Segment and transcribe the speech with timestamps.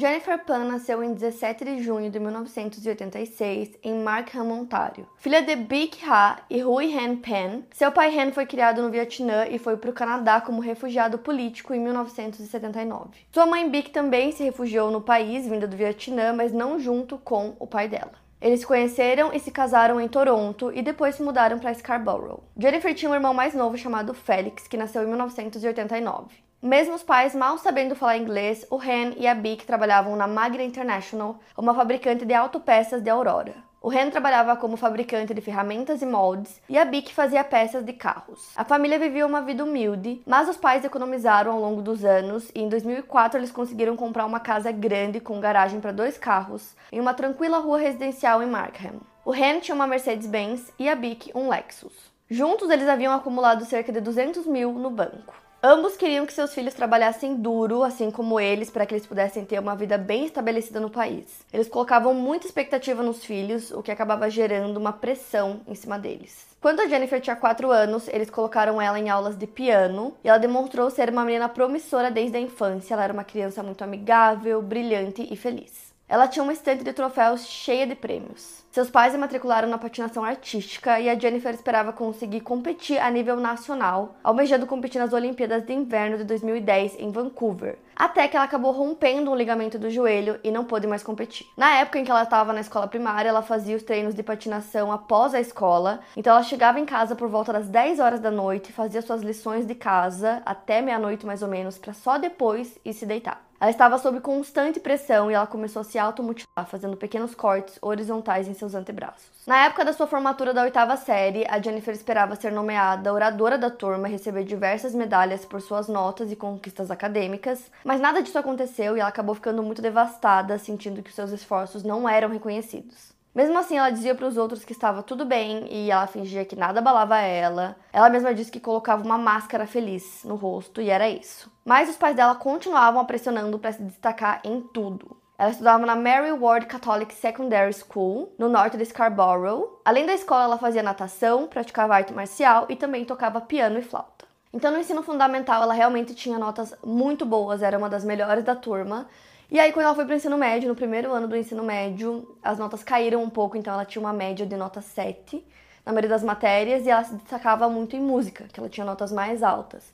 [0.00, 5.06] Jennifer Pan nasceu em 17 de junho de 1986 em Markham, Ontário.
[5.18, 9.46] Filha de Bic Ha e Hui Han Pan, seu pai Han foi criado no Vietnã
[9.46, 13.10] e foi para o Canadá como refugiado político em 1979.
[13.30, 17.54] Sua mãe Bic também se refugiou no país, vinda do Vietnã, mas não junto com
[17.58, 18.29] o pai dela.
[18.40, 22.42] Eles se conheceram e se casaram em Toronto e depois se mudaram para Scarborough.
[22.56, 26.36] Jennifer tinha um irmão mais novo chamado Félix, que nasceu em 1989.
[26.62, 30.62] Mesmo os pais mal sabendo falar inglês, o Ren e a Bic trabalhavam na Magna
[30.62, 33.69] International, uma fabricante de autopeças de Aurora.
[33.82, 37.94] O Ren trabalhava como fabricante de ferramentas e moldes e a Bic fazia peças de
[37.94, 38.50] carros.
[38.54, 42.60] A família vivia uma vida humilde, mas os pais economizaram ao longo dos anos e
[42.60, 47.14] em 2004 eles conseguiram comprar uma casa grande com garagem para dois carros em uma
[47.14, 49.00] tranquila rua residencial em Markham.
[49.24, 52.12] O Ren tinha uma Mercedes-Benz e a Bic um Lexus.
[52.28, 55.39] Juntos eles haviam acumulado cerca de 200 mil no banco.
[55.62, 59.60] Ambos queriam que seus filhos trabalhassem duro, assim como eles, para que eles pudessem ter
[59.60, 61.26] uma vida bem estabelecida no país.
[61.52, 66.46] Eles colocavam muita expectativa nos filhos, o que acabava gerando uma pressão em cima deles.
[66.62, 70.38] Quando a Jennifer tinha 4 anos, eles colocaram ela em aulas de piano e ela
[70.38, 72.94] demonstrou ser uma menina promissora desde a infância.
[72.94, 75.92] Ela era uma criança muito amigável, brilhante e feliz.
[76.08, 78.59] Ela tinha uma estante de troféus cheia de prêmios.
[78.70, 84.14] Seus pais matricularam na patinação artística e a Jennifer esperava conseguir competir a nível nacional,
[84.22, 89.28] almejando competir nas Olimpíadas de Inverno de 2010 em Vancouver, até que ela acabou rompendo
[89.28, 91.48] um ligamento do joelho e não pôde mais competir.
[91.56, 94.92] Na época em que ela estava na escola primária, ela fazia os treinos de patinação
[94.92, 98.70] após a escola, então ela chegava em casa por volta das 10 horas da noite,
[98.70, 103.04] fazia suas lições de casa até meia-noite mais ou menos, para só depois ir se
[103.04, 103.50] deitar.
[103.60, 108.48] Ela estava sob constante pressão e ela começou a se automutilar, fazendo pequenos cortes horizontais
[108.48, 109.28] em seus antebraços.
[109.46, 113.70] Na época da sua formatura da oitava série, a Jennifer esperava ser nomeada oradora da
[113.70, 118.96] turma e receber diversas medalhas por suas notas e conquistas acadêmicas, mas nada disso aconteceu
[118.96, 123.18] e ela acabou ficando muito devastada, sentindo que seus esforços não eram reconhecidos.
[123.32, 126.56] Mesmo assim, ela dizia para os outros que estava tudo bem e ela fingia que
[126.56, 127.76] nada abalava ela.
[127.92, 131.50] Ela mesma disse que colocava uma máscara feliz no rosto e era isso.
[131.64, 135.19] Mas os pais dela continuavam a pressionando para se destacar em tudo.
[135.40, 139.80] Ela estudava na Mary Ward Catholic Secondary School, no norte de Scarborough.
[139.82, 144.26] Além da escola, ela fazia natação, praticava arte marcial e também tocava piano e flauta.
[144.52, 148.54] Então, no ensino fundamental, ela realmente tinha notas muito boas, era uma das melhores da
[148.54, 149.08] turma.
[149.50, 152.36] E aí, quando ela foi para o ensino médio, no primeiro ano do ensino médio,
[152.42, 155.42] as notas caíram um pouco, então ela tinha uma média de nota 7
[155.86, 159.10] na maioria das matérias e ela se destacava muito em música, que ela tinha notas
[159.10, 159.90] mais altas.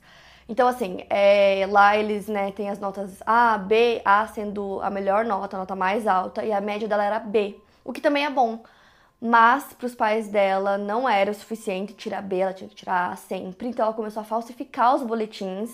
[0.49, 5.25] Então, assim, é, lá eles né, têm as notas A, B, A sendo a melhor
[5.25, 8.29] nota, a nota mais alta, e a média dela era B, o que também é
[8.29, 8.63] bom.
[9.19, 13.11] Mas para os pais dela não era o suficiente tirar B, ela tinha que tirar
[13.11, 15.71] A sempre, então ela começou a falsificar os boletins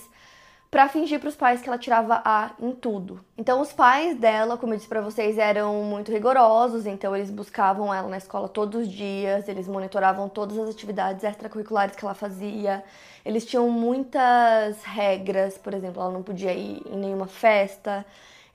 [0.74, 3.24] para fingir para os pais que ela tirava A em tudo.
[3.38, 7.94] Então os pais dela, como eu disse para vocês, eram muito rigorosos, então eles buscavam
[7.94, 12.84] ela na escola todos os dias, eles monitoravam todas as atividades extracurriculares que ela fazia.
[13.24, 18.04] Eles tinham muitas regras, por exemplo, ela não podia ir em nenhuma festa.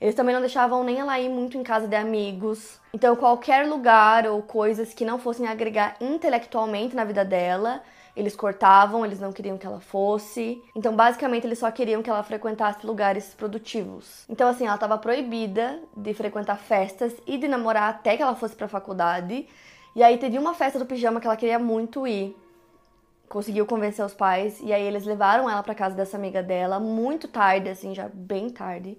[0.01, 2.81] Eles também não deixavam nem ela ir muito em casa de amigos.
[2.93, 7.81] Então, qualquer lugar ou coisas que não fossem agregar intelectualmente na vida dela,
[8.19, 10.61] eles cortavam, eles não queriam que ela fosse.
[10.75, 14.25] Então, basicamente, eles só queriam que ela frequentasse lugares produtivos.
[14.27, 18.57] Então, assim, ela estava proibida de frequentar festas e de namorar até que ela fosse
[18.57, 19.47] para a faculdade.
[19.95, 22.35] E aí teve uma festa do pijama que ela queria muito ir.
[23.29, 27.25] Conseguiu convencer os pais e aí eles levaram ela para casa dessa amiga dela muito
[27.25, 28.97] tarde, assim, já bem tarde.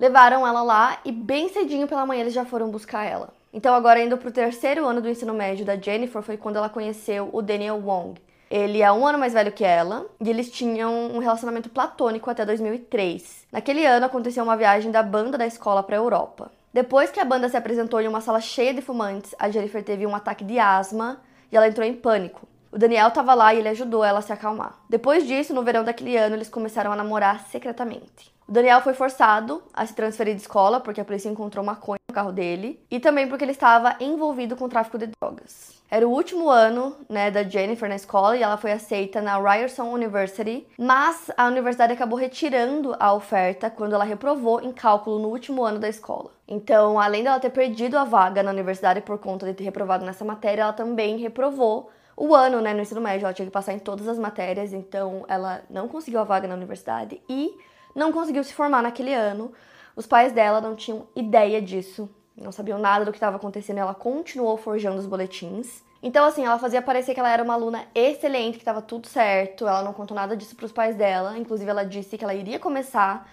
[0.00, 3.28] Levaram ela lá e bem cedinho pela manhã eles já foram buscar ela.
[3.52, 7.28] Então, agora indo pro terceiro ano do ensino médio da Jennifer foi quando ela conheceu
[7.30, 8.18] o Daniel Wong.
[8.50, 12.46] Ele é um ano mais velho que ela e eles tinham um relacionamento platônico até
[12.46, 13.46] 2003.
[13.52, 16.50] Naquele ano aconteceu uma viagem da banda da escola para a Europa.
[16.72, 20.06] Depois que a banda se apresentou em uma sala cheia de fumantes, a Jennifer teve
[20.06, 21.20] um ataque de asma
[21.52, 22.46] e ela entrou em pânico.
[22.72, 24.78] O Daniel tava lá e ele ajudou ela a se acalmar.
[24.88, 28.32] Depois disso, no verão daquele ano, eles começaram a namorar secretamente.
[28.46, 32.14] O Daniel foi forçado a se transferir de escola porque a polícia encontrou maconha no
[32.14, 35.77] carro dele e também porque ele estava envolvido com tráfico de drogas.
[35.90, 39.84] Era o último ano, né, da Jennifer na escola e ela foi aceita na Ryerson
[39.84, 45.64] University, mas a universidade acabou retirando a oferta quando ela reprovou em cálculo no último
[45.64, 46.30] ano da escola.
[46.46, 50.26] Então, além dela ter perdido a vaga na universidade por conta de ter reprovado nessa
[50.26, 53.24] matéria, ela também reprovou o ano, né, no ensino médio.
[53.24, 56.54] Ela tinha que passar em todas as matérias, então ela não conseguiu a vaga na
[56.54, 57.56] universidade e
[57.94, 59.52] não conseguiu se formar naquele ano.
[59.96, 63.78] Os pais dela não tinham ideia disso, não sabiam nada do que estava acontecendo.
[63.78, 65.82] Ela continuou forjando os boletins.
[66.02, 69.66] Então, assim, ela fazia parecer que ela era uma aluna excelente, que estava tudo certo.
[69.66, 71.36] Ela não contou nada disso para os pais dela.
[71.36, 73.28] Inclusive, ela disse que ela iria começar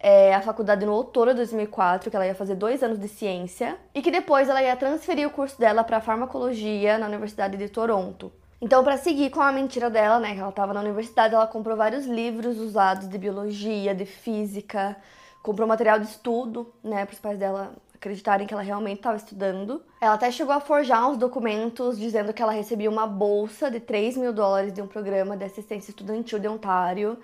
[0.00, 3.76] é, a faculdade no outono de 2004, que ela ia fazer dois anos de ciência,
[3.94, 8.32] e que depois ela ia transferir o curso dela para farmacologia na Universidade de Toronto.
[8.60, 11.76] Então, para seguir com a mentira dela, né, que ela estava na universidade, ela comprou
[11.76, 14.96] vários livros usados de biologia, de física,
[15.42, 19.82] comprou material de estudo, né, para os pais dela acreditarem que ela realmente estava estudando.
[20.00, 24.16] Ela até chegou a forjar uns documentos dizendo que ela recebia uma bolsa de 3
[24.16, 27.18] mil dólares de um programa de assistência estudantil de Ontário.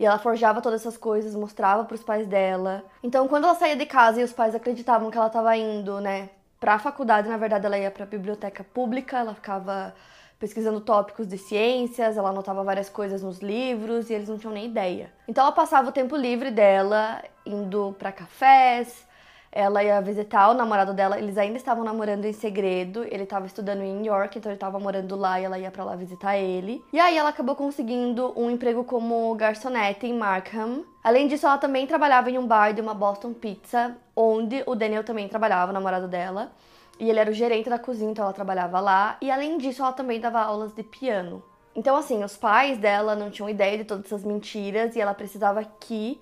[0.00, 2.82] E ela forjava todas essas coisas, mostrava para os pais dela.
[3.02, 6.30] Então, quando ela saía de casa e os pais acreditavam que ela estava indo, né,
[6.58, 9.94] para a faculdade, na verdade ela ia para a biblioteca pública, ela ficava
[10.38, 14.66] pesquisando tópicos de ciências, ela anotava várias coisas nos livros e eles não tinham nem
[14.66, 15.12] ideia.
[15.28, 19.06] Então ela passava o tempo livre dela indo para cafés,
[19.56, 23.82] ela ia visitar o namorado dela, eles ainda estavam namorando em segredo, ele estava estudando
[23.82, 26.82] em York, então ele estava morando lá e ela ia para lá visitar ele.
[26.92, 30.84] E aí ela acabou conseguindo um emprego como garçonete em Markham.
[31.04, 35.04] Além disso, ela também trabalhava em um bar de uma Boston Pizza, onde o Daniel
[35.04, 36.50] também trabalhava, o namorado dela.
[36.98, 39.16] E ele era o gerente da cozinha, então ela trabalhava lá.
[39.20, 41.44] E além disso, ela também dava aulas de piano.
[41.76, 45.64] Então, assim, os pais dela não tinham ideia de todas essas mentiras e ela precisava
[45.64, 46.20] que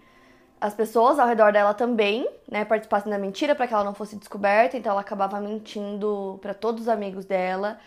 [0.63, 4.15] as pessoas ao redor dela também, né, participassem da mentira para que ela não fosse
[4.15, 4.77] descoberta.
[4.77, 7.79] Então, ela acabava mentindo para todos os amigos dela.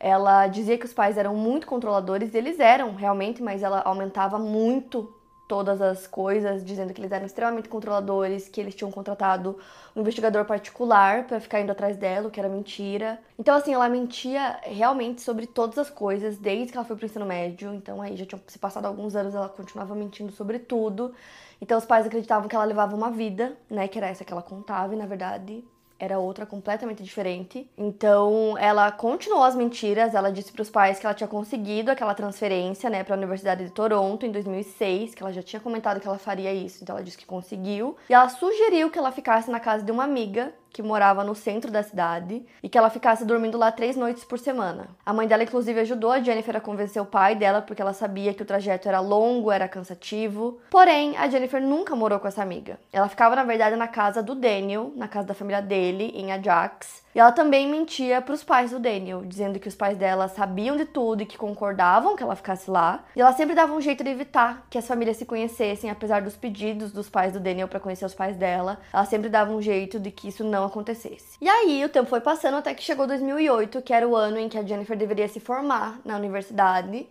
[0.00, 5.14] Ela dizia que os pais eram muito controladores, eles eram realmente, mas ela aumentava muito
[5.52, 9.58] todas as coisas, dizendo que eles eram extremamente controladores, que eles tinham contratado
[9.94, 13.20] um investigador particular para ficar indo atrás dela, o que era mentira.
[13.38, 17.26] Então, assim, ela mentia realmente sobre todas as coisas, desde que ela foi pro ensino
[17.26, 17.74] médio.
[17.74, 21.14] Então, aí já tinham se passado alguns anos, ela continuava mentindo sobre tudo.
[21.60, 24.40] Então, os pais acreditavam que ela levava uma vida, né, que era essa que ela
[24.40, 25.62] contava, e na verdade
[26.02, 27.70] era outra completamente diferente.
[27.78, 30.16] Então, ela continuou as mentiras.
[30.16, 33.64] Ela disse para os pais que ela tinha conseguido aquela transferência, né, para a Universidade
[33.64, 37.04] de Toronto em 2006, que ela já tinha comentado que ela faria isso, então ela
[37.04, 37.96] disse que conseguiu.
[38.10, 41.70] E ela sugeriu que ela ficasse na casa de uma amiga que morava no centro
[41.70, 44.88] da cidade e que ela ficasse dormindo lá três noites por semana.
[45.04, 48.32] A mãe dela, inclusive, ajudou a Jennifer a convencer o pai dela porque ela sabia
[48.32, 50.60] que o trajeto era longo, era cansativo.
[50.70, 52.78] Porém, a Jennifer nunca morou com essa amiga.
[52.92, 57.01] Ela ficava, na verdade, na casa do Daniel, na casa da família dele, em Ajax.
[57.14, 60.76] E ela também mentia para os pais do Daniel, dizendo que os pais dela sabiam
[60.76, 63.04] de tudo e que concordavam que ela ficasse lá.
[63.14, 66.36] E ela sempre dava um jeito de evitar que as famílias se conhecessem, apesar dos
[66.36, 68.80] pedidos dos pais do Daniel para conhecer os pais dela.
[68.92, 71.36] Ela sempre dava um jeito de que isso não acontecesse.
[71.38, 74.48] E aí o tempo foi passando até que chegou 2008, que era o ano em
[74.48, 77.06] que a Jennifer deveria se formar na universidade.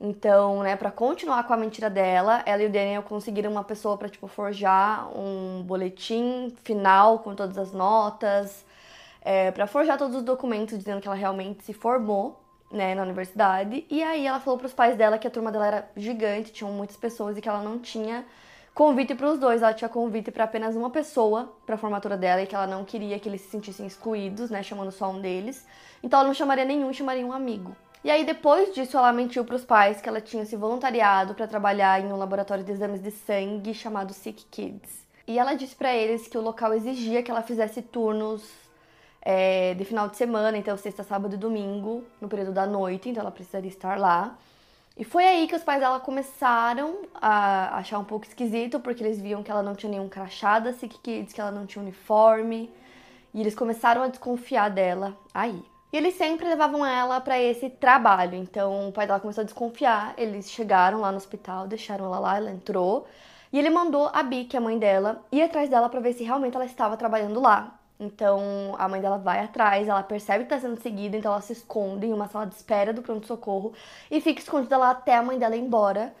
[0.00, 3.96] Então, né, para continuar com a mentira dela, ela e o Daniel conseguiram uma pessoa
[3.96, 8.64] para tipo forjar um boletim final com todas as notas,
[9.24, 13.86] é, para forjar todos os documentos dizendo que ela realmente se formou né, na universidade.
[13.88, 16.70] E aí ela falou para os pais dela que a turma dela era gigante, tinham
[16.70, 18.24] muitas pessoas e que ela não tinha
[18.74, 22.42] convite para os dois, ela tinha convite para apenas uma pessoa para a formatura dela
[22.42, 25.66] e que ela não queria que eles se sentissem excluídos, né, chamando só um deles.
[26.02, 27.74] Então ela não chamaria nenhum, chamaria um amigo.
[28.02, 31.46] E aí depois disso ela mentiu para os pais que ela tinha se voluntariado para
[31.46, 35.04] trabalhar em um laboratório de exames de sangue chamado Sick Kids.
[35.26, 38.63] E ela disse para eles que o local exigia que ela fizesse turnos
[39.24, 43.22] é, de final de semana, então sexta, sábado e domingo, no período da noite, então
[43.22, 44.36] ela precisaria estar lá.
[44.96, 49.20] E foi aí que os pais dela começaram a achar um pouco esquisito, porque eles
[49.20, 52.70] viam que ela não tinha nenhum crachá da Sick Kids, que ela não tinha uniforme,
[53.32, 55.64] e eles começaram a desconfiar dela aí.
[55.92, 60.14] E eles sempre levavam ela para esse trabalho, então o pai dela começou a desconfiar.
[60.18, 63.06] Eles chegaram lá no hospital, deixaram ela lá, ela entrou,
[63.52, 66.54] e ele mandou a Bic, a mãe dela, ir atrás dela para ver se realmente
[66.54, 67.78] ela estava trabalhando lá.
[67.98, 71.52] Então a mãe dela vai atrás, ela percebe que está sendo seguida, então ela se
[71.52, 73.72] esconde em uma sala de espera do pronto-socorro
[74.10, 76.12] e fica escondida lá até a mãe dela ir embora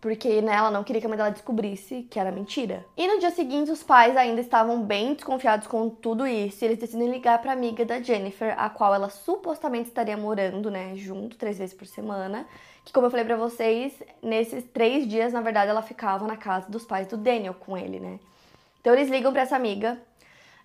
[0.00, 2.84] porque né, ela não queria que a mãe dela descobrisse que era mentira.
[2.96, 6.78] E no dia seguinte, os pais ainda estavam bem desconfiados com tudo isso, e eles
[6.78, 11.58] decidem ligar para amiga da Jennifer, a qual ela supostamente estaria morando, né, junto três
[11.58, 12.46] vezes por semana.
[12.84, 13.92] Que, como eu falei para vocês,
[14.22, 17.98] nesses três dias, na verdade, ela ficava na casa dos pais do Daniel com ele,
[17.98, 18.20] né.
[18.80, 19.98] Então eles ligam para essa amiga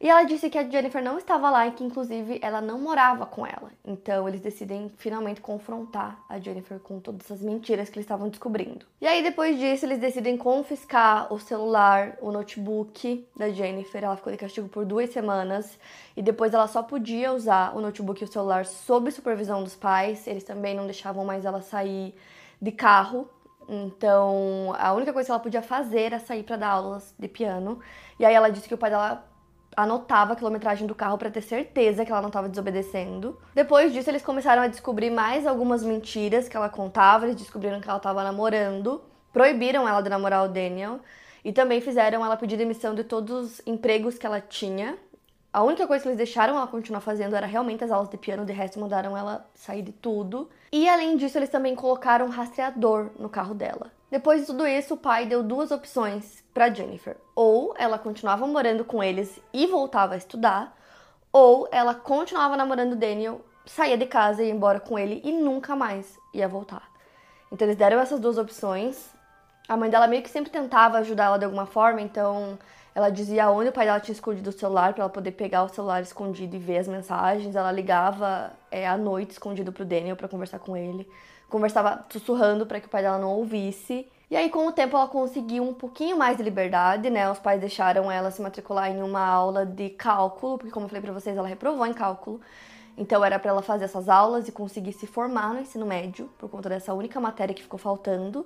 [0.03, 3.25] e ela disse que a Jennifer não estava lá e que, inclusive, ela não morava
[3.25, 3.71] com ela.
[3.85, 8.85] Então, eles decidem finalmente confrontar a Jennifer com todas essas mentiras que eles estavam descobrindo.
[8.99, 14.03] E aí, depois disso, eles decidem confiscar o celular, o notebook da Jennifer.
[14.03, 15.79] Ela ficou de castigo por duas semanas.
[16.17, 20.27] E depois, ela só podia usar o notebook e o celular sob supervisão dos pais.
[20.27, 22.13] Eles também não deixavam mais ela sair
[22.61, 23.29] de carro.
[23.69, 27.79] Então, a única coisa que ela podia fazer era sair para dar aulas de piano.
[28.19, 29.31] E aí, ela disse que o pai dela
[29.75, 33.37] anotava a quilometragem do carro para ter certeza que ela não estava desobedecendo.
[33.53, 37.25] Depois disso, eles começaram a descobrir mais algumas mentiras que ela contava.
[37.25, 39.01] Eles descobriram que ela estava namorando,
[39.31, 40.99] proibiram ela de namorar o Daniel
[41.43, 44.97] e também fizeram ela pedir demissão de todos os empregos que ela tinha.
[45.51, 48.45] A única coisa que eles deixaram ela continuar fazendo era realmente as aulas de piano,
[48.45, 50.49] de resto mandaram ela sair de tudo.
[50.71, 53.91] E além disso, eles também colocaram um rastreador no carro dela.
[54.09, 57.17] Depois de tudo isso, o pai deu duas opções para Jennifer.
[57.35, 60.77] Ou ela continuava morando com eles e voltava a estudar,
[61.31, 65.75] ou ela continuava namorando Daniel, saía de casa e ia embora com ele e nunca
[65.75, 66.83] mais ia voltar.
[67.51, 69.11] Então eles deram essas duas opções.
[69.67, 72.57] A mãe dela meio que sempre tentava ajudar ela de alguma forma, então
[72.93, 75.69] ela dizia onde o pai dela tinha escondido o celular para ela poder pegar o
[75.69, 77.55] celular escondido e ver as mensagens.
[77.55, 81.07] Ela ligava é, à noite escondido pro Daniel para conversar com ele
[81.53, 84.07] conversava sussurrando para que o pai dela não ouvisse.
[84.33, 87.29] E aí, com o tempo, ela conseguiu um pouquinho mais de liberdade, né?
[87.29, 91.03] Os pais deixaram ela se matricular em uma aula de cálculo, porque, como eu falei
[91.03, 92.41] pra vocês, ela reprovou em cálculo.
[92.97, 96.49] Então, era para ela fazer essas aulas e conseguir se formar no ensino médio, por
[96.49, 98.43] conta dessa única matéria que ficou faltando.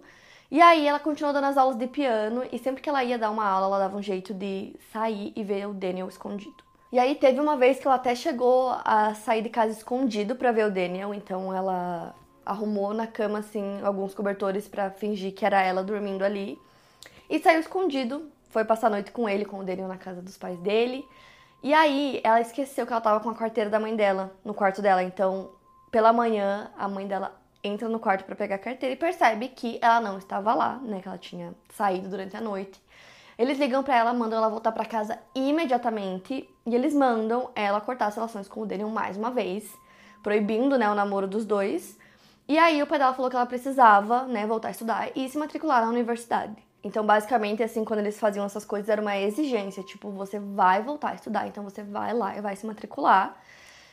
[0.51, 3.32] E aí, ela continuou dando as aulas de piano, e sempre que ela ia dar
[3.32, 6.65] uma aula, ela dava um jeito de sair e ver o Daniel escondido.
[6.91, 10.51] E aí, teve uma vez que ela até chegou a sair de casa escondido para
[10.51, 12.13] ver o Daniel, então ela
[12.48, 16.58] arrumou na cama, assim, alguns cobertores para fingir que era ela dormindo ali.
[17.30, 20.38] E saiu escondido, foi passar a noite com ele, com o Daniel na casa dos
[20.38, 21.06] pais dele.
[21.62, 24.82] E aí ela esqueceu que ela tava com a carteira da mãe dela no quarto
[24.82, 25.04] dela.
[25.04, 25.51] Então,
[25.92, 29.77] pela manhã, a mãe dela entra no quarto para pegar a carteira e percebe que
[29.82, 31.01] ela não estava lá, né?
[31.01, 32.80] Que ela tinha saído durante a noite.
[33.38, 38.08] Eles ligam para ela, mandam ela voltar para casa imediatamente e eles mandam ela cortar
[38.08, 39.72] as relações com o Daniel mais uma vez,
[40.24, 42.00] proibindo, né, o namoro dos dois.
[42.48, 45.38] E aí o pai dela falou que ela precisava, né, voltar a estudar e se
[45.38, 46.56] matricular na universidade.
[46.84, 51.10] Então, basicamente, assim, quando eles faziam essas coisas, era uma exigência, tipo, você vai voltar
[51.10, 53.36] a estudar, então você vai lá e vai se matricular.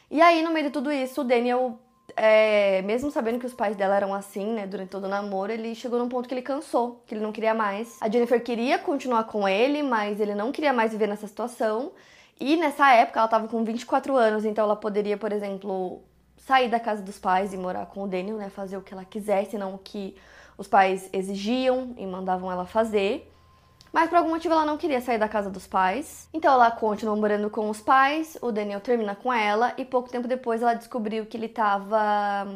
[0.09, 1.77] E aí, no meio de tudo isso, o Daniel,
[2.17, 5.75] é, mesmo sabendo que os pais dela eram assim, né, durante todo o namoro, ele
[5.75, 7.97] chegou num ponto que ele cansou, que ele não queria mais.
[8.01, 11.91] A Jennifer queria continuar com ele, mas ele não queria mais viver nessa situação.
[12.39, 16.03] E nessa época, ela tava com 24 anos, então ela poderia, por exemplo,
[16.47, 18.49] sair da casa dos pais e morar com o Daniel, né?
[18.51, 20.15] Fazer o que ela quisesse, não o que
[20.57, 23.31] os pais exigiam e mandavam ela fazer.
[23.93, 26.29] Mas por algum motivo ela não queria sair da casa dos pais.
[26.33, 30.29] Então ela continuou morando com os pais, o Daniel termina com ela e pouco tempo
[30.29, 32.47] depois ela descobriu que ele estava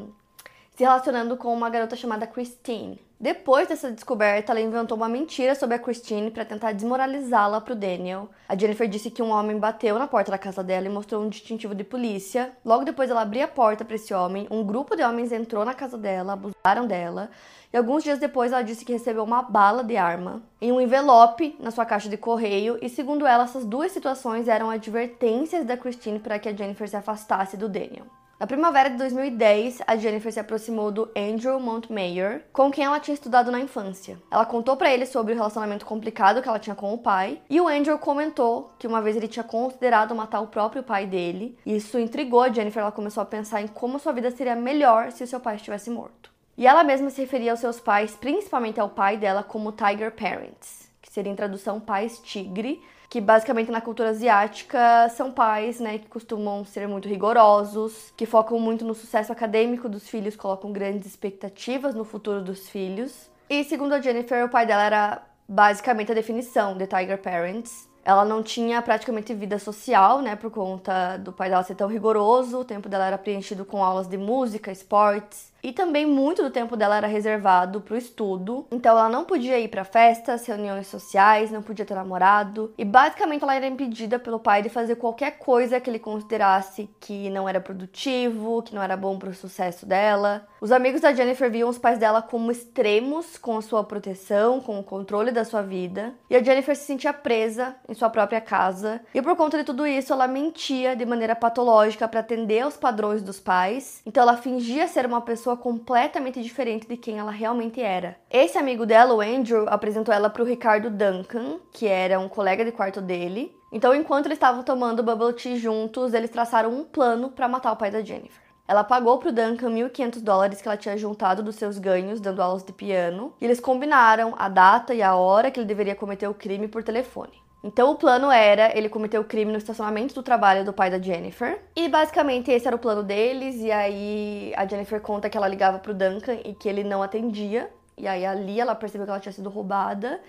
[0.79, 3.01] se relacionando com uma garota chamada Christine.
[3.19, 8.29] Depois dessa descoberta, ela inventou uma mentira sobre a Christine para tentar desmoralizá-la pro Daniel.
[8.49, 11.29] A Jennifer disse que um homem bateu na porta da casa dela e mostrou um
[11.29, 12.53] distintivo de polícia.
[12.65, 15.75] Logo depois ela abria a porta para esse homem, um grupo de homens entrou na
[15.75, 17.29] casa dela, abusaram dela.
[17.73, 21.57] E alguns dias depois ela disse que recebeu uma bala de arma em um envelope
[21.59, 22.79] na sua caixa de correio.
[22.81, 26.97] E segundo ela, essas duas situações eram advertências da Christine para que a Jennifer se
[26.97, 28.07] afastasse do Daniel.
[28.39, 33.15] Na primavera de 2010, a Jennifer se aproximou do Andrew Montmayor, com quem ela tinha
[33.15, 34.17] estudado na infância.
[34.31, 37.61] Ela contou para ele sobre o relacionamento complicado que ela tinha com o pai, e
[37.61, 41.59] o Andrew comentou que uma vez ele tinha considerado matar o próprio pai dele.
[41.67, 45.25] Isso intrigou a Jennifer, ela começou a pensar em como sua vida seria melhor se
[45.25, 46.31] o seu pai estivesse morto.
[46.57, 50.89] E ela mesma se referia aos seus pais, principalmente ao pai dela, como Tiger Parents,
[51.03, 56.07] que seria em tradução pais tigre, que basicamente na cultura asiática são pais, né, que
[56.09, 61.95] costumam ser muito rigorosos, que focam muito no sucesso acadêmico dos filhos, colocam grandes expectativas
[61.95, 63.31] no futuro dos filhos.
[63.49, 67.89] E segundo a Jennifer, o pai dela era basicamente a definição de Tiger Parents.
[68.05, 72.61] Ela não tinha praticamente vida social, né, por conta do pai dela ser tão rigoroso.
[72.61, 76.77] O tempo dela era preenchido com aulas de música, esportes, e também muito do tempo
[76.77, 78.67] dela era reservado para o estudo.
[78.71, 82.73] Então ela não podia ir para festas, reuniões sociais, não podia ter namorado.
[82.79, 87.29] E basicamente ela era impedida pelo pai de fazer qualquer coisa que ele considerasse que
[87.31, 90.47] não era produtivo, que não era bom para o sucesso dela.
[90.61, 94.81] Os amigos da Jennifer viam os pais dela como extremos com a sua proteção, com
[94.81, 99.01] o controle da sua vida, e a Jennifer se sentia presa em sua própria casa.
[99.15, 103.23] E por conta de tudo isso, ela mentia de maneira patológica para atender aos padrões
[103.23, 104.03] dos pais.
[104.05, 108.17] Então ela fingia ser uma pessoa completamente diferente de quem ela realmente era.
[108.29, 112.65] Esse amigo dela, o Andrew, apresentou ela para o Ricardo Duncan, que era um colega
[112.65, 113.57] de quarto dele.
[113.71, 117.77] Então, enquanto eles estavam tomando bubble tea juntos, eles traçaram um plano para matar o
[117.77, 118.48] pai da Jennifer.
[118.69, 122.63] Ela pagou pro Duncan 1.500 dólares que ela tinha juntado dos seus ganhos dando aulas
[122.63, 126.35] de piano, e eles combinaram a data e a hora que ele deveria cometer o
[126.35, 127.33] crime por telefone.
[127.65, 130.99] Então o plano era ele cometer o crime no estacionamento do trabalho do pai da
[130.99, 131.59] Jennifer.
[131.75, 133.57] E basicamente esse era o plano deles.
[133.57, 137.69] E aí a Jennifer conta que ela ligava pro Duncan e que ele não atendia.
[137.97, 140.21] E aí ali ela percebeu que ela tinha sido roubada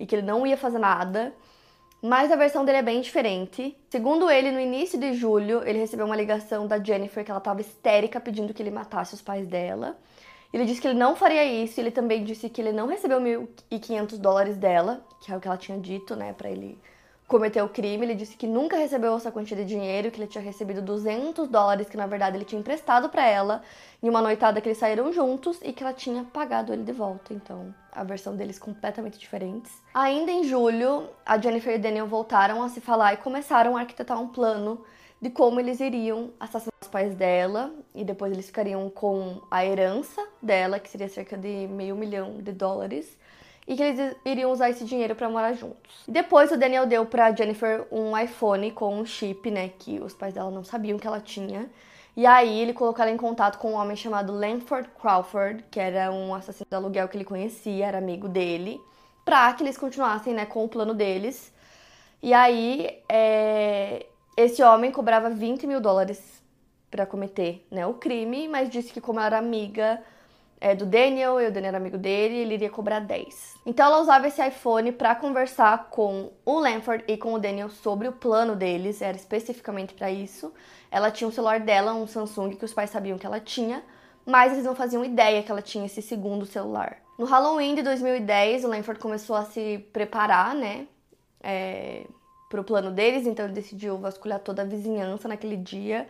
[0.00, 1.34] e que ele não ia fazer nada.
[2.00, 3.76] Mas a versão dele é bem diferente.
[3.90, 7.60] Segundo ele, no início de julho, ele recebeu uma ligação da Jennifer que ela estava
[7.60, 9.98] histérica pedindo que ele matasse os pais dela.
[10.52, 14.16] Ele disse que ele não faria isso, ele também disse que ele não recebeu 1.500
[14.16, 16.78] dólares dela, que é o que ela tinha dito, né, para ele
[17.28, 18.06] cometeu o crime.
[18.06, 21.88] Ele disse que nunca recebeu essa quantia de dinheiro, que ele tinha recebido 200 dólares,
[21.88, 23.62] que na verdade ele tinha emprestado para ela
[24.02, 27.34] em uma noitada que eles saíram juntos e que ela tinha pagado ele de volta.
[27.34, 29.70] Então, a versão deles completamente diferentes.
[29.92, 34.20] Ainda em julho, a Jennifer e Daniel voltaram a se falar e começaram a arquitetar
[34.20, 34.82] um plano
[35.20, 40.24] de como eles iriam assassinar os pais dela e depois eles ficariam com a herança
[40.40, 43.18] dela, que seria cerca de meio milhão de dólares
[43.68, 46.02] e que eles iriam usar esse dinheiro para morar juntos.
[46.08, 50.32] Depois o Daniel deu para Jennifer um iPhone com um chip, né, que os pais
[50.32, 51.68] dela não sabiam que ela tinha.
[52.16, 56.10] E aí ele colocou ela em contato com um homem chamado Lanford Crawford, que era
[56.10, 58.80] um assassino de aluguel que ele conhecia, era amigo dele,
[59.22, 61.52] para que eles continuassem, né, com o plano deles.
[62.22, 64.06] E aí é...
[64.34, 66.42] esse homem cobrava 20 mil dólares
[66.90, 70.02] para cometer, né, o crime, mas disse que como ela era amiga
[70.60, 73.56] é, do Daniel, e o Daniel era amigo dele, ele iria cobrar 10.
[73.64, 78.08] Então ela usava esse iPhone para conversar com o Lanford e com o Daniel sobre
[78.08, 80.52] o plano deles, era especificamente para isso.
[80.90, 83.82] Ela tinha um celular dela, um Samsung, que os pais sabiam que ela tinha,
[84.26, 86.98] mas eles não faziam ideia que ela tinha esse segundo celular.
[87.18, 90.86] No Halloween de 2010, o Lanford começou a se preparar, né,
[91.40, 92.04] é,
[92.48, 96.08] pro plano deles, então ele decidiu vasculhar toda a vizinhança naquele dia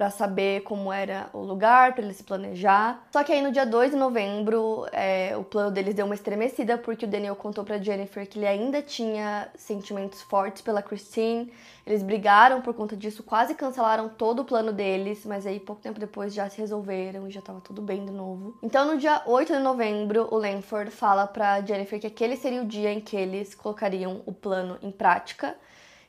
[0.00, 3.06] para saber como era o lugar, para ele se planejar.
[3.12, 6.78] Só que aí no dia 2 de novembro, é, o plano deles deu uma estremecida
[6.78, 11.52] porque o Daniel contou para Jennifer que ele ainda tinha sentimentos fortes pela Christine.
[11.86, 16.00] Eles brigaram por conta disso, quase cancelaram todo o plano deles, mas aí pouco tempo
[16.00, 18.56] depois já se resolveram e já tava tudo bem de novo.
[18.62, 22.66] Então no dia 8 de novembro, o Lanford fala para Jennifer que aquele seria o
[22.66, 25.54] dia em que eles colocariam o plano em prática.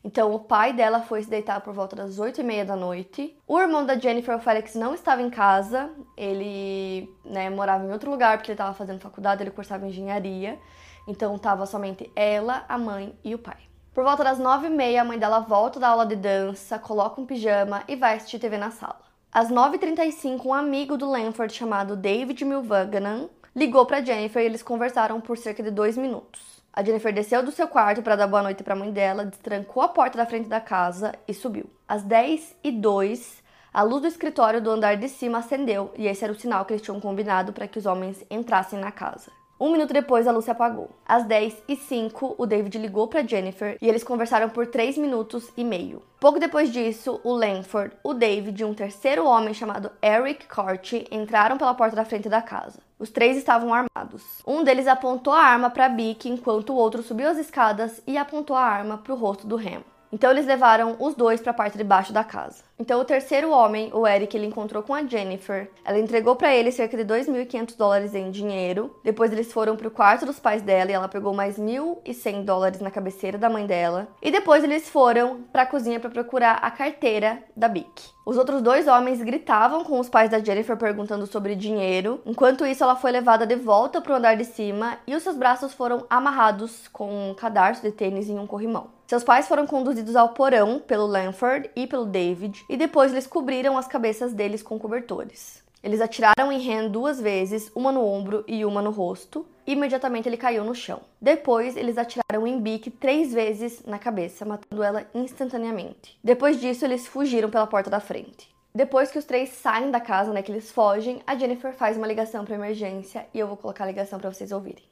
[0.04, 3.38] Então, o pai dela foi se deitar por volta das 8 e meia da noite.
[3.48, 5.92] O irmão da Jennifer, o Felix, não estava em casa.
[6.18, 10.60] Ele né, morava em outro lugar porque ele estava fazendo faculdade, ele cursava engenharia.
[11.08, 13.58] Então, estava somente ela, a mãe e o pai.
[13.94, 17.20] Por volta das 9 e meia, a mãe dela volta da aula de dança, coloca
[17.20, 19.02] um pijama e vai assistir TV na sala.
[19.32, 25.22] Às 9h35, um amigo do Lanford chamado David Milvaganan ligou para Jennifer e eles conversaram
[25.22, 26.51] por cerca de dois minutos.
[26.74, 29.84] A Jennifer desceu do seu quarto para dar boa noite para a mãe dela, destrancou
[29.84, 31.70] a porta da frente da casa e subiu.
[31.88, 33.42] Às 10 e 2
[33.74, 36.74] a luz do escritório do andar de cima acendeu e esse era o sinal que
[36.74, 39.32] eles tinham combinado para que os homens entrassem na casa.
[39.58, 40.90] Um minuto depois, a luz se apagou.
[41.06, 45.50] Às 10 e 05 o David ligou para Jennifer e eles conversaram por 3 minutos
[45.56, 46.02] e meio.
[46.20, 51.58] Pouco depois disso, o Lanford, o David e um terceiro homem chamado Eric Corty entraram
[51.58, 52.80] pela porta da frente da casa.
[53.02, 54.44] Os três estavam armados.
[54.46, 58.56] Um deles apontou a arma para Bick enquanto o outro subiu as escadas e apontou
[58.56, 59.82] a arma para o rosto do Ham.
[60.12, 62.64] Então eles levaram os dois para a parte de baixo da casa.
[62.78, 65.70] Então o terceiro homem, o Eric, ele encontrou com a Jennifer.
[65.86, 68.96] Ela entregou para ele cerca de 2.500 dólares em dinheiro.
[69.04, 72.82] Depois eles foram para o quarto dos pais dela e ela pegou mais 1.100 dólares
[72.82, 74.08] na cabeceira da mãe dela.
[74.22, 78.10] E depois eles foram para a cozinha para procurar a carteira da Bic.
[78.26, 82.22] Os outros dois homens gritavam com os pais da Jennifer perguntando sobre dinheiro.
[82.26, 85.36] Enquanto isso, ela foi levada de volta para o andar de cima e os seus
[85.36, 89.01] braços foram amarrados com um cadarço de tênis em um corrimão.
[89.12, 93.78] Seus pais foram conduzidos ao porão pelo Lanford e pelo David, e depois eles cobriram
[93.78, 95.62] as cabeças deles com cobertores.
[95.84, 99.46] Eles atiraram em Ren duas vezes, uma no ombro e uma no rosto.
[99.68, 101.02] E imediatamente ele caiu no chão.
[101.20, 106.18] Depois, eles atiraram em Bic três vezes na cabeça, matando ela instantaneamente.
[106.24, 108.50] Depois disso, eles fugiram pela porta da frente.
[108.74, 112.08] Depois que os três saem da casa, né, que eles fogem, a Jennifer faz uma
[112.08, 114.86] ligação para emergência e eu vou colocar a ligação para vocês ouvirem.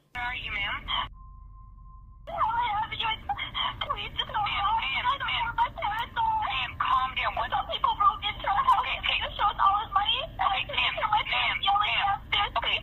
[3.80, 4.30] Please just
[5.56, 6.14] my parents
[6.80, 7.32] calm down.
[7.36, 8.86] Some people broke into our house
[9.50, 10.20] us all his money.
[10.38, 10.62] I
[12.00, 12.20] at.
[12.60, 12.76] Okay,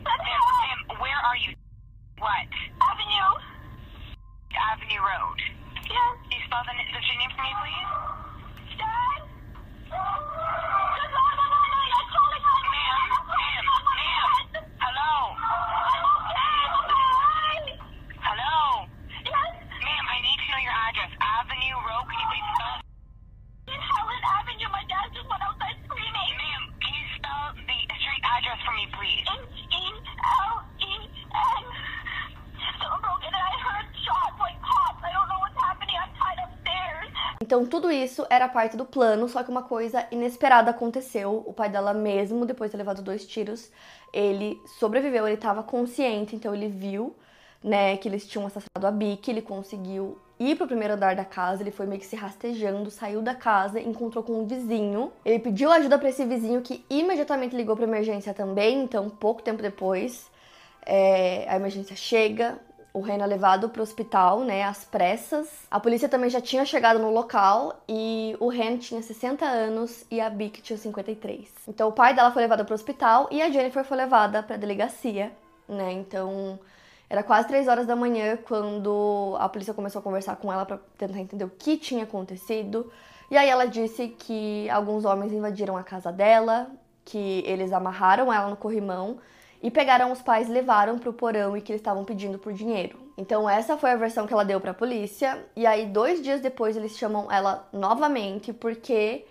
[0.99, 1.53] where are you?
[2.19, 2.49] What?
[2.81, 3.31] Avenue.
[4.57, 5.39] Avenue Road.
[5.87, 6.13] Yes.
[6.27, 7.89] Can you spell the, the name for me, please?
[8.77, 9.21] Dad?
[37.47, 41.43] Então tudo isso era parte do plano, só que uma coisa inesperada aconteceu.
[41.45, 43.71] O pai dela mesmo, depois de ter levado dois tiros,
[44.11, 47.15] ele sobreviveu, ele estava consciente, então ele viu,
[47.63, 51.63] né, que eles tinham assassinado a Bic, ele conseguiu ir pro primeiro andar da casa,
[51.63, 55.13] ele foi meio que se rastejando, saiu da casa, encontrou com um vizinho.
[55.23, 59.61] Ele pediu ajuda para esse vizinho que imediatamente ligou para emergência também, então pouco tempo
[59.61, 60.29] depois,
[60.85, 62.59] é, a emergência chega,
[62.97, 65.47] o Ren é levado para o hospital, né, às pressas.
[65.69, 70.19] A polícia também já tinha chegado no local e o Ren tinha 60 anos e
[70.19, 71.47] a Bic tinha 53.
[71.67, 74.55] Então o pai dela foi levado para o hospital e a Jennifer foi levada para
[74.55, 75.31] a delegacia,
[75.69, 75.91] né?
[75.91, 76.59] Então
[77.07, 80.79] era quase 3 horas da manhã quando a polícia começou a conversar com ela para
[80.97, 82.91] tentar entender o que tinha acontecido.
[83.29, 86.71] E aí ela disse que alguns homens invadiram a casa dela,
[87.05, 89.19] que eles amarraram ela no corrimão
[89.61, 92.97] e pegaram os pais levaram para o porão e que eles estavam pedindo por dinheiro.
[93.17, 95.45] Então essa foi a versão que ela deu para a polícia.
[95.55, 99.25] E aí dois dias depois eles chamam ela novamente porque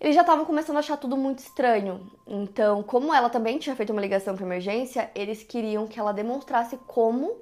[0.00, 2.10] eles já estavam começando a achar tudo muito estranho.
[2.26, 6.76] Então, como ela também tinha feito uma ligação para emergência, eles queriam que ela demonstrasse
[6.86, 7.36] como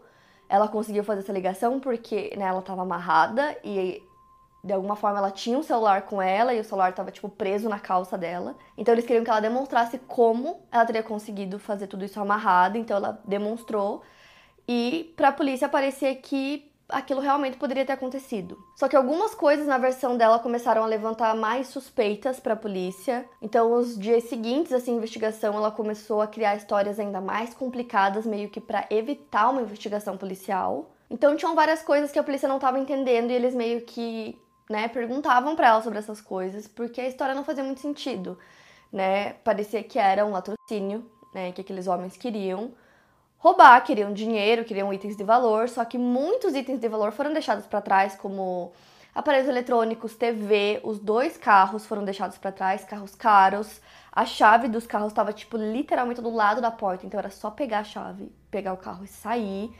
[0.49, 4.03] ela conseguiu fazer essa ligação, porque né, ela estava amarrada e
[4.65, 7.69] de alguma forma ela tinha um celular com ela e o celular estava tipo preso
[7.69, 8.57] na calça dela.
[8.77, 12.79] Então eles queriam que ela demonstrasse como ela teria conseguido fazer tudo isso amarrada.
[12.79, 14.03] Então ela demonstrou
[14.69, 18.59] e para a polícia parecia que aquilo realmente poderia ter acontecido.
[18.77, 23.25] Só que algumas coisas na versão dela começaram a levantar mais suspeitas para a polícia.
[23.41, 28.51] Então, os dias seguintes dessa investigação, ela começou a criar histórias ainda mais complicadas, meio
[28.51, 30.91] que para evitar uma investigação policial.
[31.11, 34.89] Então, tinham várias coisas que a polícia não estava entendendo e eles meio que, né,
[34.89, 38.39] perguntavam para ela sobre essas coisas, porque a história não fazia muito sentido,
[38.93, 39.35] né?
[39.45, 42.73] Parecia que era um latrocínio, né, que aqueles homens queriam
[43.39, 47.67] roubar, queriam dinheiro, queriam itens de valor, só que muitos itens de valor foram deixados
[47.67, 48.73] para trás, como
[49.13, 53.81] aparelhos eletrônicos, TV, os dois carros foram deixados para trás, carros caros.
[54.13, 57.81] A chave dos carros estava tipo literalmente do lado da porta, então era só pegar
[57.81, 59.75] a chave, pegar o carro e sair.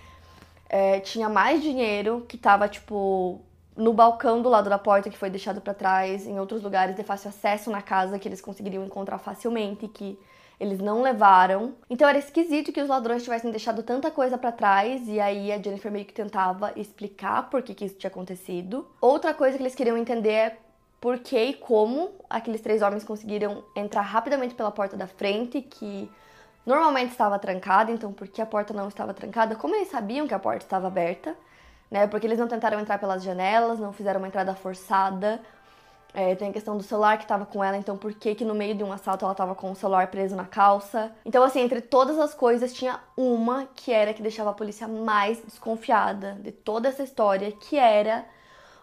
[0.69, 3.43] É, tinha mais dinheiro que estava tipo
[3.77, 7.03] no balcão do lado da porta que foi deixado para trás, em outros lugares de
[7.03, 10.19] fácil acesso na casa que eles conseguiriam encontrar facilmente, que
[10.61, 11.75] eles não levaram.
[11.91, 15.61] Então era esquisito que os ladrões tivessem deixado tanta coisa para trás e aí a
[15.61, 18.87] Jennifer meio que tentava explicar por que, que isso tinha acontecido.
[19.01, 20.59] Outra coisa que eles queriam entender é
[21.01, 26.09] por que e como aqueles três homens conseguiram entrar rapidamente pela porta da frente, que
[26.65, 29.57] normalmente estava trancada, então por que a porta não estava trancada?
[29.57, 31.37] Como eles sabiam que a porta estava aberta?
[31.93, 32.09] Né?
[32.09, 35.41] Porque eles não tentaram entrar pelas janelas, não fizeram uma entrada forçada
[36.15, 38.55] é, tem a questão do celular que tava com ela, então por que que no
[38.55, 41.11] meio de um assalto ela tava com o celular preso na calça?
[41.25, 45.43] Então, assim, entre todas as coisas, tinha uma que era que deixava a polícia mais
[45.43, 48.27] desconfiada de toda essa história, que era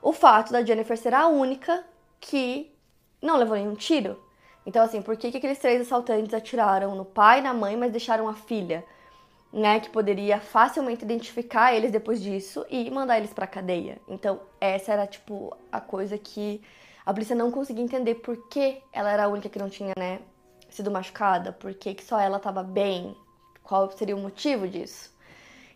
[0.01, 1.83] o fato da Jennifer ser a única
[2.19, 2.73] que
[3.21, 4.19] não levou nenhum tiro.
[4.65, 7.91] Então, assim, por que, que aqueles três assaltantes atiraram no pai e na mãe, mas
[7.91, 8.83] deixaram a filha?
[9.51, 13.99] Né, que poderia facilmente identificar eles depois disso e mandar eles pra cadeia.
[14.07, 16.61] Então, essa era, tipo, a coisa que
[17.03, 20.19] a polícia não conseguia entender por que ela era a única que não tinha, né,
[20.69, 23.17] sido machucada, por que, que só ela estava bem,
[23.63, 25.11] qual seria o motivo disso.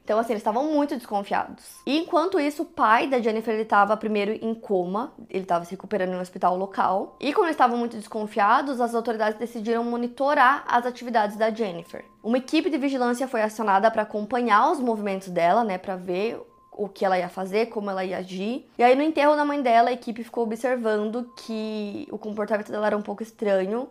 [0.04, 1.64] Então, assim, eles estavam muito desconfiados.
[1.86, 6.12] E enquanto isso, o pai da Jennifer estava primeiro em coma, ele estava se recuperando
[6.12, 7.16] em um hospital local.
[7.20, 12.04] E como eles estavam muito desconfiados, as autoridades decidiram monitorar as atividades da Jennifer.
[12.22, 16.42] Uma equipe de vigilância foi acionada para acompanhar os movimentos dela, né, para ver
[16.76, 18.68] o que ela ia fazer, como ela ia agir.
[18.78, 22.88] E aí no enterro da mãe dela, a equipe ficou observando que o comportamento dela
[22.88, 23.88] era um pouco estranho.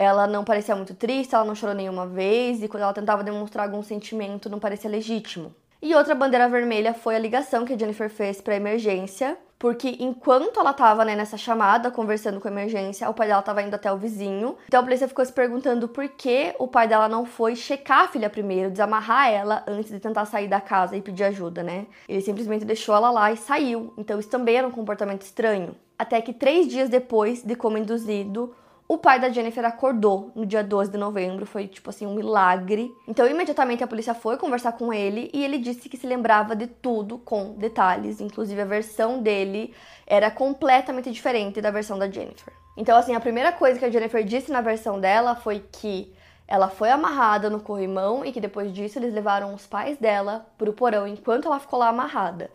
[0.00, 3.66] Ela não parecia muito triste, ela não chorou nenhuma vez e quando ela tentava demonstrar
[3.66, 5.54] algum sentimento não parecia legítimo.
[5.82, 10.58] E outra bandeira vermelha foi a ligação que a Jennifer fez para emergência, porque enquanto
[10.58, 13.92] ela tava né, nessa chamada, conversando com a emergência, o pai dela tava indo até
[13.92, 14.56] o vizinho.
[14.68, 18.08] Então a polícia ficou se perguntando por que o pai dela não foi checar a
[18.08, 21.86] filha primeiro, desamarrar ela antes de tentar sair da casa e pedir ajuda, né?
[22.08, 23.92] Ele simplesmente deixou ela lá e saiu.
[23.98, 25.76] Então isso também era um comportamento estranho.
[25.98, 28.54] Até que três dias depois de como induzido,
[28.90, 32.92] O pai da Jennifer acordou no dia 12 de novembro, foi tipo assim um milagre.
[33.06, 36.66] Então, imediatamente a polícia foi conversar com ele e ele disse que se lembrava de
[36.66, 39.72] tudo com detalhes, inclusive a versão dele
[40.04, 42.52] era completamente diferente da versão da Jennifer.
[42.76, 46.12] Então, assim, a primeira coisa que a Jennifer disse na versão dela foi que
[46.48, 50.72] ela foi amarrada no corrimão e que depois disso eles levaram os pais dela pro
[50.72, 52.50] porão enquanto ela ficou lá amarrada.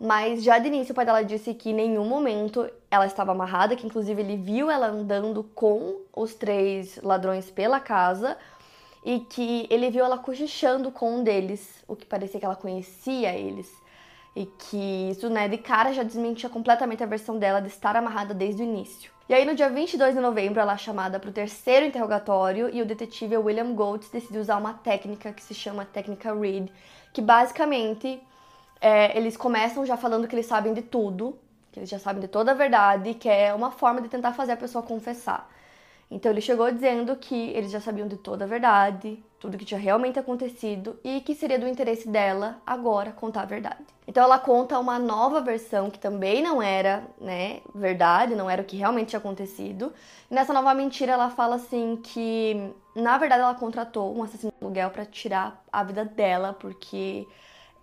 [0.00, 3.76] Mas já de início o pai dela disse que em nenhum momento ela estava amarrada,
[3.76, 8.34] que inclusive ele viu ela andando com os três ladrões pela casa
[9.04, 13.34] e que ele viu ela cochichando com um deles, o que parecia que ela conhecia
[13.34, 13.70] eles.
[14.34, 18.32] E que isso, né, de cara já desmentia completamente a versão dela de estar amarrada
[18.32, 19.12] desde o início.
[19.28, 22.80] E aí, no dia 22 de novembro, ela é chamada para o terceiro interrogatório e
[22.80, 26.70] o detetive William Goltz decidiu usar uma técnica que se chama técnica Reed,
[27.12, 28.20] que basicamente
[28.80, 31.38] é, eles começam já falando que eles sabem de tudo,
[31.70, 34.52] que eles já sabem de toda a verdade, que é uma forma de tentar fazer
[34.52, 35.48] a pessoa confessar.
[36.10, 39.78] Então ele chegou dizendo que eles já sabiam de toda a verdade, tudo que tinha
[39.78, 43.84] realmente acontecido e que seria do interesse dela agora contar a verdade.
[44.08, 48.64] Então ela conta uma nova versão que também não era, né, verdade, não era o
[48.64, 49.92] que realmente tinha acontecido.
[50.28, 54.64] E nessa nova mentira ela fala assim que na verdade ela contratou um assassino de
[54.64, 57.24] aluguel para tirar a vida dela porque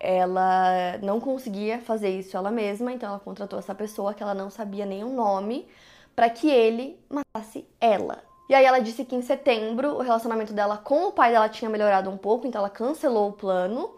[0.00, 4.50] ela não conseguia fazer isso ela mesma, então ela contratou essa pessoa que ela não
[4.50, 5.68] sabia o nome
[6.14, 8.22] para que ele matasse ela.
[8.48, 11.70] E aí ela disse que em setembro o relacionamento dela com o pai dela tinha
[11.70, 13.90] melhorado um pouco, então ela cancelou o plano.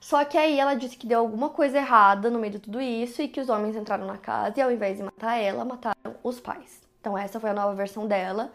[0.00, 3.20] Só que aí ela disse que deu alguma coisa errada no meio de tudo isso
[3.20, 6.40] e que os homens entraram na casa e ao invés de matar ela, mataram os
[6.40, 6.80] pais.
[7.00, 8.50] Então essa foi a nova versão dela.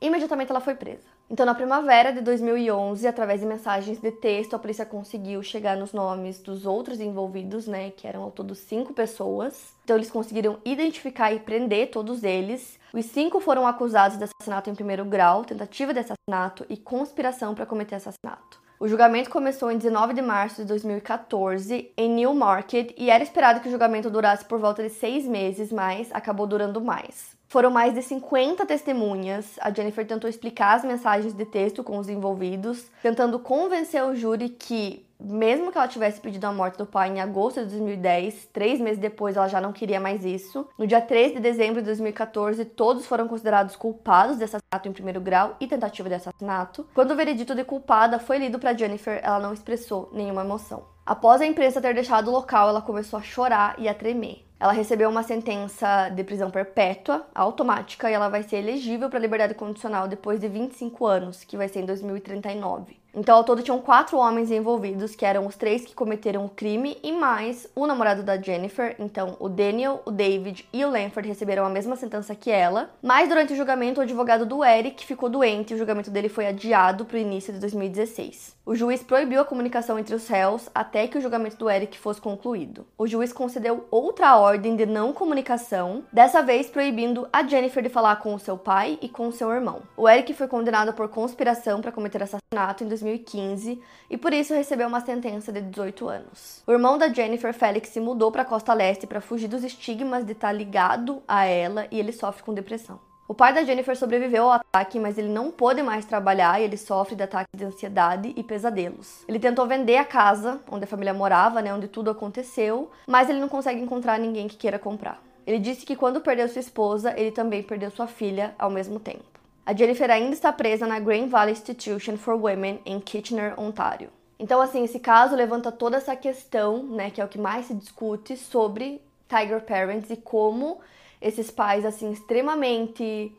[0.00, 1.08] Imediatamente ela foi presa.
[1.32, 5.92] Então, na primavera de 2011, através de mensagens de texto, a polícia conseguiu chegar nos
[5.92, 9.72] nomes dos outros envolvidos, né, que eram ao todo cinco pessoas.
[9.84, 12.80] Então, eles conseguiram identificar e prender todos eles.
[12.92, 17.64] Os cinco foram acusados de assassinato em primeiro grau, tentativa de assassinato e conspiração para
[17.64, 18.60] cometer assassinato.
[18.80, 23.68] O julgamento começou em 19 de março de 2014 em Newmarket e era esperado que
[23.68, 27.38] o julgamento durasse por volta de seis meses, mas acabou durando mais.
[27.50, 29.58] Foram mais de 50 testemunhas.
[29.60, 34.50] A Jennifer tentou explicar as mensagens de texto com os envolvidos, tentando convencer o júri
[34.50, 38.80] que, mesmo que ela tivesse pedido a morte do pai em agosto de 2010, três
[38.80, 40.64] meses depois ela já não queria mais isso.
[40.78, 45.20] No dia 3 de dezembro de 2014, todos foram considerados culpados de assassinato em primeiro
[45.20, 46.86] grau e tentativa de assassinato.
[46.94, 50.84] Quando o veredito de culpada foi lido para Jennifer, ela não expressou nenhuma emoção.
[51.04, 54.48] Após a imprensa ter deixado o local, ela começou a chorar e a tremer.
[54.60, 59.54] Ela recebeu uma sentença de prisão perpétua, automática, e ela vai ser elegível para liberdade
[59.54, 63.00] condicional depois de 25 anos, que vai ser em 2039.
[63.12, 66.98] Então, ao todo, tinham quatro homens envolvidos, que eram os três que cometeram o crime,
[67.02, 68.94] e mais o namorado da Jennifer.
[68.98, 72.90] Então, o Daniel, o David e o Lanford receberam a mesma sentença que ela.
[73.02, 76.46] Mas, durante o julgamento, o advogado do Eric ficou doente e o julgamento dele foi
[76.46, 78.59] adiado para o início de 2016.
[78.70, 82.20] O juiz proibiu a comunicação entre os réus até que o julgamento do Eric fosse
[82.20, 82.86] concluído.
[82.96, 88.14] O juiz concedeu outra ordem de não comunicação, dessa vez proibindo a Jennifer de falar
[88.20, 89.82] com o seu pai e com o seu irmão.
[89.96, 94.86] O Eric foi condenado por conspiração para cometer assassinato em 2015 e por isso recebeu
[94.86, 96.62] uma sentença de 18 anos.
[96.64, 100.24] O irmão da Jennifer, Felix, se mudou para a costa leste para fugir dos estigmas
[100.24, 103.09] de estar ligado a ela e ele sofre com depressão.
[103.30, 106.76] O pai da Jennifer sobreviveu ao ataque, mas ele não pôde mais trabalhar e ele
[106.76, 109.22] sofre de ataques de ansiedade e pesadelos.
[109.28, 113.38] Ele tentou vender a casa onde a família morava, né, onde tudo aconteceu, mas ele
[113.38, 115.22] não consegue encontrar ninguém que queira comprar.
[115.46, 119.22] Ele disse que quando perdeu sua esposa, ele também perdeu sua filha ao mesmo tempo.
[119.64, 124.10] A Jennifer ainda está presa na Green Valley Institution for Women em Kitchener, Ontário.
[124.40, 127.74] Então, assim, esse caso levanta toda essa questão, né, que é o que mais se
[127.74, 130.80] discute sobre Tiger Parents e como
[131.20, 133.32] esses pais, assim, extremamente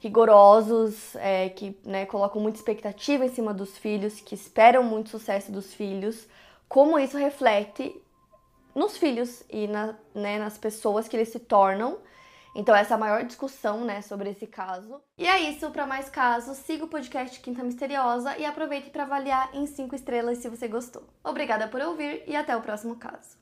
[0.00, 5.50] rigorosos, é, que né, colocam muita expectativa em cima dos filhos, que esperam muito sucesso
[5.50, 6.26] dos filhos,
[6.68, 8.00] como isso reflete
[8.74, 11.98] nos filhos e na, né, nas pessoas que eles se tornam.
[12.54, 15.00] Então essa é a maior discussão, né, sobre esse caso.
[15.16, 19.50] E é isso, para mais casos, siga o podcast Quinta Misteriosa e aproveite para avaliar
[19.54, 21.04] em 5 estrelas se você gostou.
[21.22, 23.38] Obrigada por ouvir e até o próximo caso.